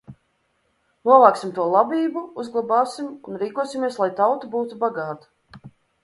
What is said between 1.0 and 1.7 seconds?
Novāksim to